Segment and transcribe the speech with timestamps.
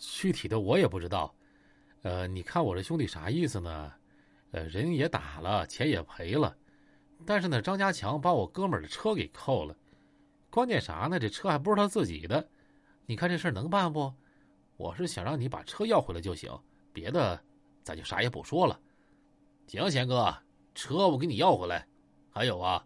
[0.00, 1.34] 具体的我也不知道。
[2.02, 3.92] 呃，你看我这兄弟啥意思呢？
[4.50, 6.54] 呃，人也打了，钱也赔了，
[7.24, 9.76] 但是呢，张家强把我哥们儿的车给扣了。
[10.50, 11.18] 关键啥呢？
[11.18, 12.46] 这车还不是他自己的。
[13.06, 14.12] 你看这事儿能办不？
[14.76, 16.50] 我是想让你把车要回来就行，
[16.92, 17.40] 别的
[17.82, 18.78] 咱就啥也不说了。
[19.66, 20.36] 行，贤哥，
[20.74, 21.86] 车我给你要回来。
[22.30, 22.84] 还有啊，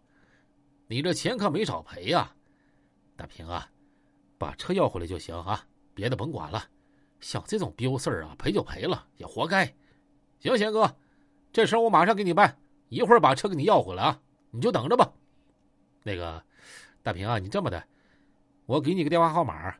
[0.86, 2.32] 你这钱可没少赔呀。
[3.16, 3.68] 大平啊，
[4.38, 6.62] 把车要回来就行啊，别的甭管了。
[7.20, 9.64] 像这种丢事儿啊，赔就赔了，也活该。
[10.38, 10.94] 行，贤哥，
[11.52, 12.56] 这事儿我马上给你办，
[12.88, 15.12] 一会儿把车给你要回来啊，你就等着吧。
[16.02, 16.42] 那个，
[17.02, 17.82] 大平啊，你这么的，
[18.66, 19.74] 我给你个电话号码，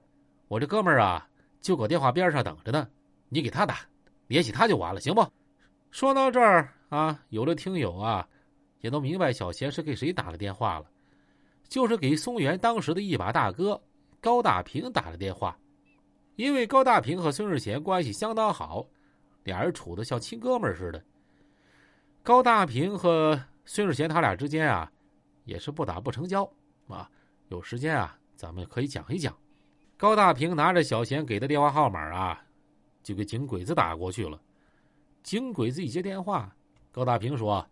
[0.48, 1.28] 我这哥们儿啊
[1.60, 2.88] 就搁电话边上等着呢，
[3.28, 3.80] 你给他打，
[4.26, 5.24] 联系他就完了，行不？
[5.90, 8.26] 说到这儿啊，有的听友啊
[8.80, 10.86] 也都明白小贤是给谁打了电话了，
[11.68, 13.80] 就是给松原当时的一把大哥
[14.20, 15.56] 高大平打了电话。
[16.36, 18.86] 因为高大平和孙世贤关系相当好，
[19.44, 21.02] 俩人处的像亲哥们似的。
[22.22, 24.90] 高大平和孙世贤他俩之间啊，
[25.44, 26.48] 也是不打不成交
[26.88, 27.10] 啊。
[27.48, 29.34] 有时间啊，咱们可以讲一讲。
[29.96, 32.44] 高大平拿着小贤给的电话号码啊，
[33.02, 34.38] 就给井鬼子打过去了。
[35.22, 36.54] 井鬼子一接电话，
[36.92, 37.66] 高大平说：“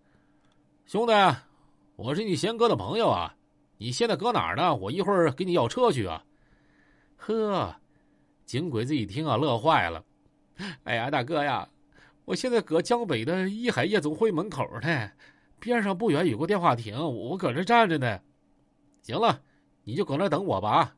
[0.87, 1.13] 兄弟，
[1.97, 3.37] 我是你贤哥的朋友啊，
[3.77, 4.75] 你现在搁哪儿呢？
[4.75, 6.25] 我一会儿给你要车去啊。”
[7.19, 7.77] 呵。
[8.47, 10.05] 井鬼子一听啊，乐坏了。
[10.85, 11.69] 哎呀，大哥呀，
[12.25, 15.11] 我现在搁江北的一海夜总会门口呢，
[15.59, 18.21] 边上不远有个电话亭，我搁这站着呢。
[19.03, 19.43] 行了，
[19.83, 20.97] 你就搁那等我吧。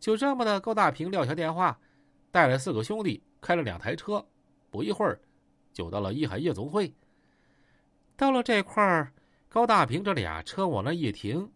[0.00, 1.78] 就这么的，高大平撂下电话，
[2.30, 4.26] 带了四个兄弟，开了两台车，
[4.70, 5.20] 不一会儿
[5.72, 6.92] 就到了一海夜总会。
[8.16, 9.12] 到了这块儿，
[9.48, 11.50] 高大平这俩车往那一停，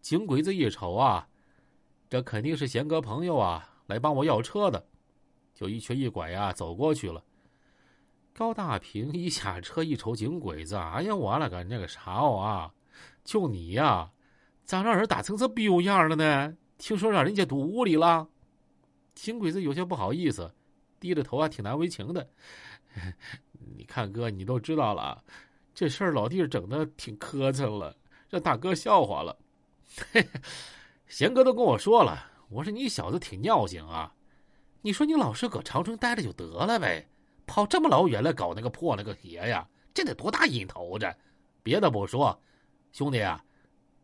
[0.00, 1.28] 井鬼子一瞅啊，
[2.08, 3.69] 这肯定是贤哥朋友啊。
[3.90, 4.82] 来帮我要车的，
[5.52, 7.22] 就一瘸一拐呀走过去了。
[8.32, 12.72] 高大平一下车一瞅井鬼子，哎呀，我了个那个啥哦啊！
[13.24, 14.10] 就你呀，
[14.64, 16.56] 咋让人打成这逼样了呢？
[16.78, 18.26] 听说让人家堵屋里了。
[19.14, 20.50] 井鬼子有些不好意思，
[20.98, 22.26] 低着头啊，挺难为情的。
[23.76, 25.22] 你看哥，你都知道了，
[25.74, 27.94] 这事儿老弟整的挺磕碜了，
[28.30, 29.36] 让大哥笑话了。
[31.08, 32.29] 贤哥都跟我说了。
[32.50, 34.12] 我说你小子挺尿性啊！
[34.82, 37.06] 你说你老实搁长春待着就得了呗，
[37.46, 41.14] 跑这么老远来搞那个破那个鞋呀，这得多大瘾头子！
[41.62, 42.42] 别的不说，
[42.90, 43.44] 兄弟啊，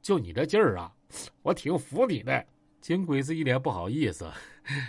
[0.02, 0.94] 就你这劲儿啊，
[1.42, 2.46] 我挺服你的。
[2.80, 4.30] 金鬼子一脸不好意思，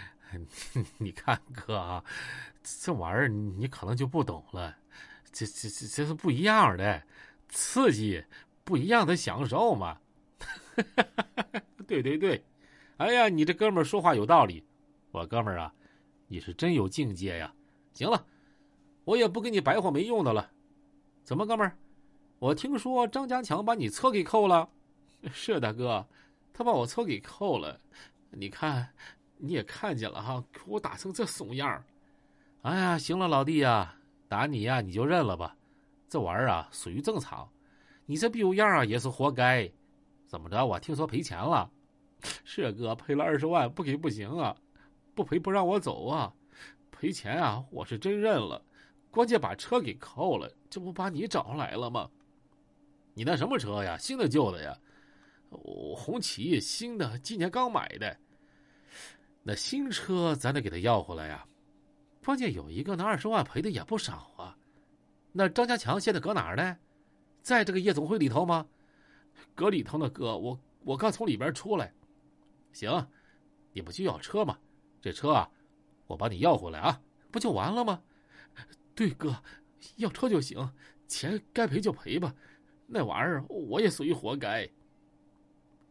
[1.00, 2.04] 你看哥啊，
[2.62, 4.76] 这玩意儿你可能就不懂了，
[5.32, 7.02] 这这这这是不一样的，
[7.50, 8.24] 刺激
[8.64, 9.98] 不一样的享受嘛。
[11.88, 12.44] 对 对对。
[12.98, 14.64] 哎呀，你这哥们儿说话有道理，
[15.12, 15.72] 我哥们儿啊，
[16.28, 17.54] 你是真有境界呀！
[17.94, 18.26] 行了，
[19.04, 20.50] 我也不跟你白话没用的了。
[21.24, 21.78] 怎么，哥们儿？
[22.40, 24.68] 我听说张家强把你车给扣了。
[25.32, 26.06] 是大哥，
[26.54, 27.80] 他把我车给扣了。
[28.32, 28.90] 你看，
[29.38, 31.84] 你也看见了哈，给我打成这怂样儿。
[32.64, 33.96] 哎呀，行了，老弟呀，
[34.28, 35.56] 打你呀，你就认了吧。
[36.10, 37.48] 这玩意儿啊，属于正常。
[38.08, 39.70] 你这逼样啊，也是活该。
[40.26, 40.66] 怎么着？
[40.66, 41.70] 我听说赔钱了。
[42.44, 44.56] 是啊哥赔了二十万，不给不行啊！
[45.14, 46.34] 不赔不让我走啊！
[46.92, 47.64] 赔钱啊！
[47.72, 48.64] 我是真认了，
[49.12, 52.10] 关键把车给扣了，这不把你找来了吗？
[53.14, 53.98] 你那什么车呀？
[53.98, 54.78] 新的旧的呀？
[55.96, 58.18] 红旗，新的，今年刚买的。
[59.44, 61.46] 那新车咱得给他要回来呀！
[62.26, 64.58] 关键有一个，那二十万赔的也不少啊。
[65.32, 66.78] 那张家强现在搁哪儿呢？
[67.42, 68.68] 在这个夜总会里头吗？
[69.56, 71.94] 搁里头呢，哥，我我刚从里边出来。
[72.78, 73.08] 行，
[73.74, 74.56] 你不就要车吗？
[75.02, 75.50] 这车啊，
[76.06, 77.02] 我把你要回来啊，
[77.32, 78.04] 不就完了吗？
[78.94, 79.36] 对，哥，
[79.96, 80.72] 要车就行，
[81.08, 82.36] 钱该赔就赔吧。
[82.86, 84.70] 那玩意儿我也属于活该。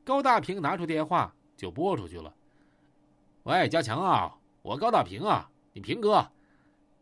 [0.04, 2.32] 高大平拿出电话就拨出去了。
[3.42, 6.30] 喂，家强啊，我高大平啊，你平哥，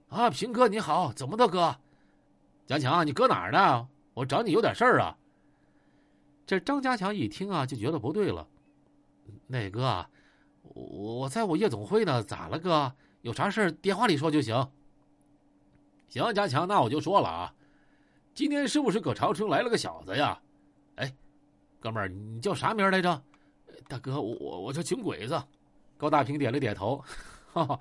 [0.08, 1.78] 啊，平哥你好，怎么的哥？
[2.64, 3.86] 家强，你搁哪儿呢？
[4.14, 5.18] 我找你有点事儿啊。
[6.46, 8.48] 这张家强一听啊，就觉得不对了。
[9.46, 10.06] 那哥，
[10.62, 12.92] 我我在我夜总会呢，咋了哥？
[13.22, 14.68] 有啥事电话里说就行。
[16.08, 17.54] 行，家强，那我就说了啊，
[18.34, 20.40] 今天是不是搁长春来了个小子呀？
[20.96, 21.14] 哎，
[21.80, 23.22] 哥们儿，你叫啥名来着？
[23.88, 25.42] 大哥，我我我叫井鬼子。
[25.96, 27.02] 高大平点了点头，
[27.52, 27.78] 哈哈，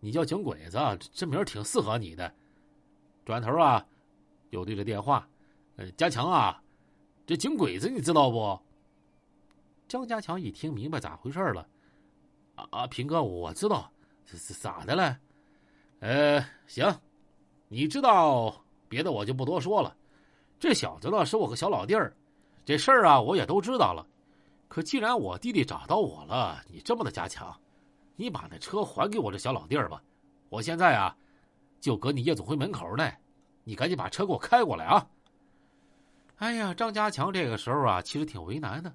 [0.00, 0.78] 你叫井鬼子，
[1.12, 2.32] 这名挺适合你的。
[3.24, 3.86] 转头啊，
[4.50, 5.28] 又对着电话，
[5.76, 6.60] 呃，家强啊，
[7.26, 8.60] 这井鬼子你知道不？
[9.90, 11.66] 张家强一听明白咋回事了，
[12.54, 13.90] 啊啊，平哥，我知道，
[14.24, 15.18] 这是咋的了？
[15.98, 16.96] 呃，行，
[17.66, 18.54] 你知道
[18.88, 19.96] 别的我就不多说了。
[20.60, 22.16] 这小子呢是我个小老弟儿，
[22.64, 24.06] 这事儿啊我也都知道了。
[24.68, 27.52] 可既然我弟弟找到我了，你这么的加强，
[28.14, 30.00] 你把那车还给我这小老弟儿吧。
[30.50, 31.16] 我现在啊
[31.80, 33.10] 就搁你夜总会门口呢，
[33.64, 35.04] 你赶紧把车给我开过来啊！
[36.36, 38.94] 哎呀，张家强这个时候啊其实挺为难的。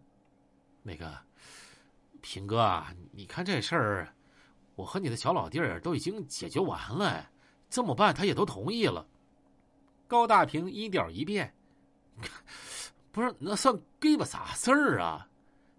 [0.88, 1.12] 那个
[2.22, 4.08] 平哥啊，你看这事儿。
[4.76, 7.30] 我和你的小老弟儿都已经解决完了，
[7.70, 9.08] 这么办他也都同意了。
[10.06, 11.56] 高大平音调一变，
[13.10, 15.26] 不是那算给巴啥事儿啊？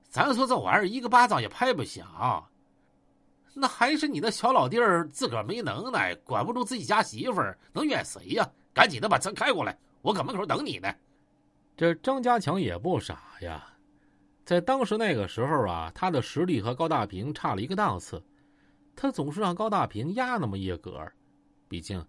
[0.08, 2.50] 咱说这玩意儿一个巴掌也拍不响，
[3.52, 8.50] 那还是你的小老弟儿自个儿没能耐，管不住自己家媳妇儿，能怨谁呀？
[8.72, 10.90] 赶紧的把车开过来，我搁门口等你呢。
[11.76, 13.75] 这张家强也不傻呀，
[14.46, 18.22] 在当时那个时候啊，他的实力和高大平差了一个档次。
[18.94, 21.04] 他总是让高大平压那么一格
[21.68, 22.02] 毕竟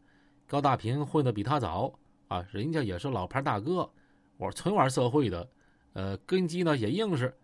[0.45, 1.91] 高大平混的比他早
[2.27, 3.89] 啊，人家也是老牌大哥，
[4.37, 5.49] 我纯玩社会的，
[5.93, 7.35] 呃，根基呢也硬实。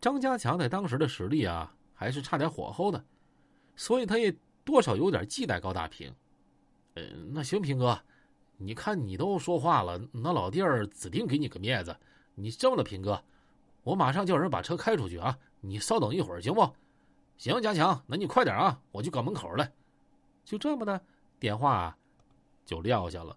[0.00, 3.04] 张家强在当时的实力啊，还是差点火候的，
[3.76, 4.34] 所以他也
[4.64, 6.10] 多少有点忌惮高大平。
[6.94, 7.02] 呃，
[7.32, 8.00] 那行，平哥，
[8.56, 11.94] 你看你都说话了，那老弟儿指定给你个面子。
[12.34, 13.22] 你这么的，平哥，
[13.86, 16.68] 我马上叫人把车开出去啊，你稍等一会儿，行不？
[17.38, 18.80] 行，加强，那你快点啊！
[18.90, 19.70] 我去搞门口了。
[20.44, 21.00] 就这么的，
[21.38, 21.96] 电话
[22.64, 23.36] 就撂下了。